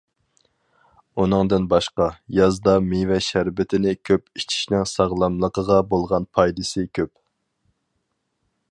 ئۇنىڭدىن 1.23 1.67
باشقا، 1.73 2.07
يازدا 2.37 2.75
مېۋە 2.87 3.19
شەربىتىنى 3.27 3.95
كۆپ 4.11 4.27
ئىچىشنىڭ 4.43 4.89
ساغلاملىقىغا 4.95 5.79
بولغان 5.93 6.29
پايدىسى 6.39 6.89
كۆپ. 7.01 7.17